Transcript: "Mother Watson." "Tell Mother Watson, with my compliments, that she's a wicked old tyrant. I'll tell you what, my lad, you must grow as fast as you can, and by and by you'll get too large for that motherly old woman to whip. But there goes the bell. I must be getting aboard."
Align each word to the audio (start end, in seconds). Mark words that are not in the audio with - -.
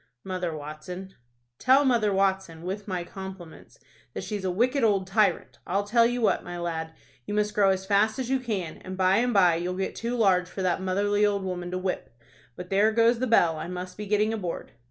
"Mother 0.23 0.57
Watson." 0.57 1.13
"Tell 1.59 1.85
Mother 1.85 2.11
Watson, 2.11 2.63
with 2.63 2.87
my 2.87 3.03
compliments, 3.03 3.77
that 4.15 4.23
she's 4.23 4.43
a 4.43 4.49
wicked 4.49 4.83
old 4.83 5.05
tyrant. 5.05 5.59
I'll 5.67 5.83
tell 5.83 6.07
you 6.07 6.21
what, 6.21 6.43
my 6.43 6.57
lad, 6.57 6.95
you 7.27 7.35
must 7.35 7.53
grow 7.53 7.69
as 7.69 7.85
fast 7.85 8.17
as 8.17 8.27
you 8.27 8.39
can, 8.39 8.77
and 8.77 8.97
by 8.97 9.17
and 9.17 9.31
by 9.31 9.57
you'll 9.57 9.75
get 9.75 9.93
too 9.93 10.15
large 10.17 10.49
for 10.49 10.63
that 10.63 10.81
motherly 10.81 11.23
old 11.23 11.43
woman 11.43 11.69
to 11.69 11.77
whip. 11.77 12.17
But 12.55 12.71
there 12.71 12.91
goes 12.91 13.19
the 13.19 13.27
bell. 13.27 13.57
I 13.59 13.67
must 13.67 13.95
be 13.95 14.07
getting 14.07 14.33
aboard." 14.33 14.71